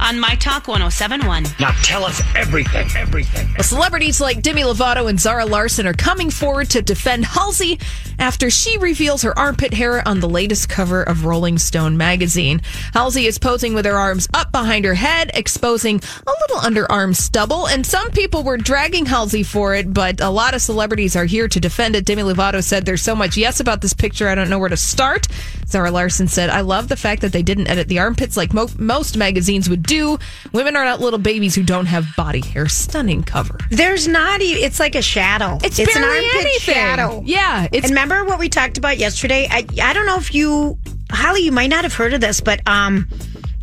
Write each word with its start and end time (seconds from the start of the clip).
on 0.00 0.18
My 0.18 0.34
Talk 0.36 0.66
1071. 0.66 1.44
Now 1.60 1.70
tell 1.82 2.04
us 2.04 2.20
everything, 2.34 2.88
everything. 2.96 3.48
Well, 3.54 3.62
celebrities 3.64 4.20
like 4.20 4.42
Demi 4.42 4.62
Lovato 4.62 5.08
and 5.08 5.20
Zara 5.20 5.44
Larsson 5.44 5.86
are 5.86 5.92
coming 5.94 6.30
forward 6.30 6.70
to 6.70 6.82
defend 6.82 7.24
Halsey 7.26 7.78
after 8.18 8.50
she 8.50 8.78
reveals 8.78 9.22
her 9.22 9.38
armpit 9.38 9.74
hair 9.74 10.06
on 10.06 10.20
the 10.20 10.28
latest 10.28 10.68
cover 10.68 11.02
of 11.02 11.24
Rolling 11.24 11.58
Stone 11.58 11.96
magazine. 11.96 12.60
Halsey 12.94 13.26
is 13.26 13.38
posing 13.38 13.74
with 13.74 13.84
her 13.84 13.96
arms 13.96 14.28
up 14.34 14.50
behind 14.52 14.84
her 14.84 14.94
head, 14.94 15.30
exposing 15.34 16.00
a 16.26 16.32
little 16.40 16.58
underarm 16.58 17.14
stubble, 17.14 17.66
and 17.68 17.86
some 17.86 18.10
people 18.10 18.42
were 18.42 18.56
dragging 18.56 19.06
Halsey 19.06 19.42
for 19.42 19.74
it, 19.74 19.92
but 19.92 20.20
a 20.20 20.30
lot 20.30 20.54
of 20.54 20.62
celebrities 20.62 21.16
are 21.16 21.24
here 21.24 21.48
to 21.48 21.60
defend 21.60 21.96
it. 21.96 22.04
Demi 22.04 22.22
Lovato 22.22 22.62
said, 22.62 22.84
There's 22.84 23.02
so 23.02 23.14
much 23.14 23.36
yes 23.36 23.60
about 23.60 23.80
this 23.80 23.92
picture, 23.92 24.28
I 24.28 24.34
don't 24.34 24.50
know 24.50 24.58
where 24.58 24.68
to 24.68 24.76
start. 24.76 25.26
Zara 25.66 25.90
Larsson 25.90 26.26
said, 26.26 26.50
I 26.50 26.62
love 26.62 26.88
the 26.88 26.96
fact 26.96 27.22
that 27.22 27.32
they 27.32 27.42
didn't 27.42 27.68
edit 27.68 27.86
the 27.86 28.00
armpits 28.00 28.36
like 28.36 28.52
mo- 28.52 28.68
most 28.76 29.16
magazines 29.16 29.68
would 29.70 29.84
do. 29.90 30.18
Women 30.52 30.76
are 30.76 30.84
not 30.84 31.00
little 31.00 31.18
babies 31.18 31.54
who 31.54 31.62
don't 31.62 31.86
have 31.86 32.06
body 32.16 32.40
hair. 32.40 32.68
Stunning 32.68 33.22
cover. 33.22 33.58
There's 33.70 34.06
not 34.06 34.40
even, 34.40 34.62
it's 34.62 34.80
like 34.80 34.94
a 34.94 35.02
shadow. 35.02 35.58
It's, 35.62 35.78
it's 35.78 35.94
an 35.94 36.04
armpit 36.04 36.34
anything. 36.34 36.74
shadow. 36.74 37.22
Yeah. 37.24 37.66
It's, 37.72 37.84
and 37.86 37.90
remember 37.90 38.24
what 38.24 38.38
we 38.38 38.48
talked 38.48 38.78
about 38.78 38.98
yesterday? 38.98 39.48
I, 39.50 39.66
I 39.82 39.92
don't 39.92 40.06
know 40.06 40.16
if 40.16 40.32
you, 40.34 40.78
Holly, 41.10 41.42
you 41.42 41.52
might 41.52 41.68
not 41.70 41.82
have 41.82 41.94
heard 41.94 42.14
of 42.14 42.20
this, 42.20 42.40
but 42.40 42.66
um, 42.66 43.08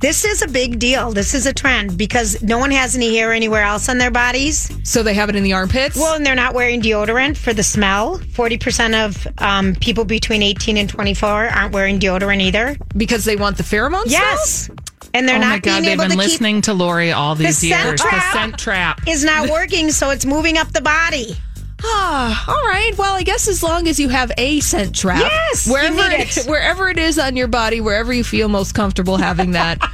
this 0.00 0.24
is 0.24 0.42
a 0.42 0.48
big 0.48 0.78
deal. 0.78 1.12
This 1.12 1.34
is 1.34 1.46
a 1.46 1.52
trend 1.52 1.96
because 1.96 2.42
no 2.42 2.58
one 2.58 2.70
has 2.70 2.96
any 2.96 3.16
hair 3.16 3.32
anywhere 3.32 3.62
else 3.62 3.88
on 3.88 3.98
their 3.98 4.10
bodies. 4.10 4.70
So 4.82 5.02
they 5.02 5.14
have 5.14 5.28
it 5.28 5.36
in 5.36 5.42
the 5.42 5.52
armpits? 5.52 5.96
Well, 5.96 6.14
and 6.14 6.24
they're 6.24 6.34
not 6.34 6.54
wearing 6.54 6.80
deodorant 6.80 7.36
for 7.36 7.52
the 7.52 7.62
smell. 7.62 8.18
40% 8.18 9.06
of 9.06 9.26
um, 9.38 9.74
people 9.76 10.04
between 10.04 10.42
18 10.42 10.76
and 10.76 10.88
24 10.88 11.28
aren't 11.48 11.72
wearing 11.72 11.98
deodorant 11.98 12.40
either. 12.40 12.76
Because 12.96 13.24
they 13.24 13.36
want 13.36 13.56
the 13.56 13.62
pheromones? 13.62 14.06
Yes. 14.06 14.68
And 15.12 15.28
they're 15.28 15.36
oh 15.36 15.40
not 15.40 15.48
my 15.48 15.58
God, 15.58 15.62
being 15.62 15.82
they've 15.82 15.92
able 15.92 16.04
been 16.04 16.10
to 16.12 16.16
listening 16.16 16.60
to 16.62 16.74
Lori 16.74 17.12
all 17.12 17.34
these 17.34 17.60
the 17.60 17.68
years. 17.68 18.00
Scent 18.00 18.12
the 18.12 18.20
scent 18.32 18.58
trap 18.58 19.00
is 19.06 19.24
not 19.24 19.50
working, 19.50 19.90
so 19.90 20.10
it's 20.10 20.24
moving 20.24 20.56
up 20.58 20.68
the 20.72 20.80
body. 20.80 21.36
Ah, 21.82 22.44
all 22.48 22.68
right. 22.68 22.96
Well, 22.96 23.14
I 23.14 23.22
guess 23.22 23.48
as 23.48 23.62
long 23.62 23.88
as 23.88 24.00
you 24.00 24.08
have 24.08 24.32
a 24.38 24.60
scent 24.60 24.94
trap, 24.96 25.20
yes, 25.20 25.68
wherever 25.68 26.00
it, 26.10 26.36
it. 26.36 26.46
wherever 26.48 26.88
it 26.88 26.98
is 26.98 27.18
on 27.18 27.36
your 27.36 27.48
body, 27.48 27.80
wherever 27.80 28.12
you 28.12 28.24
feel 28.24 28.48
most 28.48 28.74
comfortable 28.74 29.16
having 29.16 29.52
that. 29.52 29.78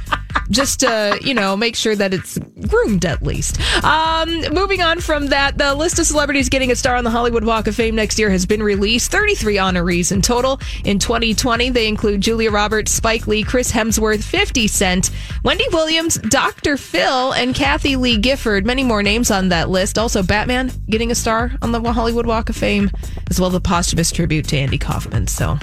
just 0.51 0.81
to 0.81 1.19
you 1.23 1.33
know 1.33 1.57
make 1.57 1.75
sure 1.75 1.95
that 1.95 2.13
it's 2.13 2.37
groomed 2.67 3.05
at 3.05 3.23
least. 3.23 3.59
Um, 3.83 4.29
moving 4.51 4.81
on 4.81 4.99
from 4.99 5.27
that, 5.27 5.57
the 5.57 5.73
list 5.73 5.97
of 5.99 6.05
celebrities 6.05 6.49
getting 6.49 6.71
a 6.71 6.75
star 6.75 6.95
on 6.95 7.03
the 7.03 7.09
Hollywood 7.09 7.43
Walk 7.43 7.67
of 7.67 7.75
Fame 7.75 7.95
next 7.95 8.19
year 8.19 8.29
has 8.29 8.45
been 8.45 8.61
released. 8.61 9.11
Thirty-three 9.11 9.55
honorees 9.55 10.11
in 10.11 10.21
total 10.21 10.59
in 10.83 10.99
2020. 10.99 11.69
They 11.69 11.87
include 11.87 12.21
Julia 12.21 12.51
Roberts, 12.51 12.91
Spike 12.91 13.27
Lee, 13.27 13.43
Chris 13.43 13.71
Hemsworth, 13.71 14.23
50 14.23 14.67
Cent, 14.67 15.09
Wendy 15.43 15.65
Williams, 15.71 16.17
Dr. 16.17 16.77
Phil, 16.77 17.33
and 17.33 17.55
Kathie 17.55 17.95
Lee 17.95 18.17
Gifford. 18.17 18.65
Many 18.65 18.83
more 18.83 19.01
names 19.01 19.31
on 19.31 19.49
that 19.49 19.69
list. 19.69 19.97
Also, 19.97 20.21
Batman 20.23 20.71
getting 20.89 21.11
a 21.11 21.15
star 21.15 21.51
on 21.61 21.71
the 21.71 21.81
Hollywood 21.91 22.25
Walk 22.25 22.49
of 22.49 22.55
Fame, 22.55 22.91
as 23.29 23.39
well 23.39 23.49
as 23.49 23.55
a 23.55 23.61
posthumous 23.61 24.11
tribute 24.11 24.47
to 24.49 24.57
Andy 24.57 24.77
Kaufman. 24.77 25.27
So 25.27 25.57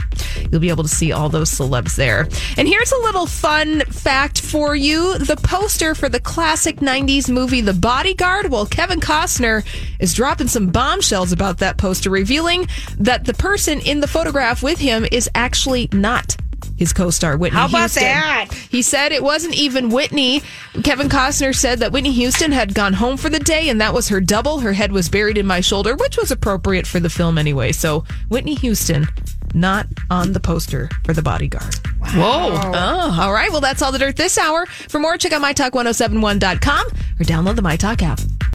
you'll 0.51 0.61
be 0.61 0.71
able 0.71 0.85
to 0.85 0.89
see 0.89 1.13
all 1.13 1.29
those 1.29 1.51
celebs 1.51 1.97
there. 1.97 2.29
And 2.57 2.67
here's 2.67 2.93
a 2.93 2.99
little 2.99 3.27
fun 3.27 3.81
fact 3.87 4.41
for 4.41 4.75
you 4.79 5.19
the 5.19 5.37
poster 5.37 5.95
for 5.95 6.09
the 6.09 6.21
classic 6.21 6.77
90s 6.77 7.29
movie 7.29 7.61
The 7.61 7.75
Bodyguard. 7.75 8.51
Well, 8.51 8.65
Kevin 8.67 9.01
Costner 9.01 9.65
is 9.99 10.15
dropping 10.15 10.49
some 10.49 10.69
bombshells 10.69 11.33
about 11.33 11.59
that 11.59 11.77
poster, 11.77 12.09
revealing 12.11 12.67
that 12.99 13.25
the 13.25 13.35
person 13.35 13.81
in 13.81 14.01
the 14.01 14.07
photograph 14.07 14.63
with 14.63 14.79
him 14.79 15.07
is 15.11 15.29
actually 15.35 15.89
not 15.93 16.37
his 16.77 16.93
co-star 16.93 17.37
Whitney 17.37 17.59
How 17.59 17.67
about 17.67 17.81
Houston. 17.91 18.05
that? 18.05 18.49
He 18.71 18.83
said 18.83 19.11
it 19.11 19.23
wasn't 19.23 19.55
even 19.57 19.91
Whitney. 19.91 20.43
Kevin 20.85 21.09
Costner 21.09 21.55
said 21.55 21.81
that 21.81 21.91
Whitney 21.91 22.13
Houston 22.13 22.53
had 22.53 22.73
gone 22.73 22.93
home 22.93 23.17
for 23.17 23.29
the 23.29 23.41
day 23.41 23.69
and 23.69 23.81
that 23.81 23.93
was 23.93 24.09
her 24.09 24.21
double. 24.21 24.61
Her 24.61 24.73
head 24.73 24.93
was 24.93 25.09
buried 25.09 25.39
in 25.39 25.47
my 25.47 25.61
shoulder, 25.61 25.97
which 25.97 26.17
was 26.17 26.31
appropriate 26.31 26.87
for 26.87 27.01
the 27.01 27.11
film 27.11 27.37
anyway. 27.37 27.73
So 27.73 28.05
Whitney 28.29 28.55
Houston 28.57 29.09
not 29.55 29.87
on 30.11 30.33
the 30.33 30.41
poster 30.41 30.89
for 31.05 31.13
the 31.13 31.23
bodyguard. 31.23 31.75
Whoa. 32.01 32.61
Oh, 32.75 33.19
all 33.21 33.33
right. 33.33 33.51
Well, 33.51 33.61
that's 33.61 33.83
all 33.83 33.93
the 33.93 33.99
dirt 33.99 34.17
this 34.17 34.39
hour. 34.39 34.67
For 34.67 34.99
more, 34.99 35.17
check 35.17 35.33
out 35.33 35.43
mytalk1071.com 35.43 36.87
or 36.87 37.25
download 37.25 37.57
the 37.57 37.63
MyTalk 37.63 38.03
app. 38.03 38.21